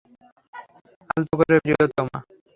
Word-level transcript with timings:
আলতো 1.09 1.33
করে, 1.39 1.55
প্রিয়তমা। 1.63 2.17